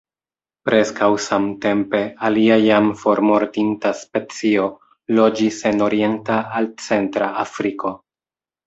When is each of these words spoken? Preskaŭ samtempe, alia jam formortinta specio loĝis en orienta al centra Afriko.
Preskaŭ 0.69 1.09
samtempe, 1.25 1.99
alia 2.31 2.57
jam 2.63 2.89
formortinta 3.03 3.93
specio 4.03 4.67
loĝis 5.21 5.65
en 5.73 5.89
orienta 5.91 6.43
al 6.61 6.73
centra 6.91 7.35
Afriko. 7.47 7.97